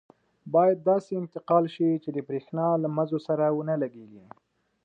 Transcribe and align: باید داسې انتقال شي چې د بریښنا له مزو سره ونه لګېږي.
باید 0.53 0.79
داسې 0.89 1.11
انتقال 1.21 1.65
شي 1.75 1.89
چې 2.03 2.09
د 2.15 2.17
بریښنا 2.27 2.67
له 2.83 2.87
مزو 2.97 3.19
سره 3.27 3.45
ونه 3.57 3.75
لګېږي. 3.83 4.23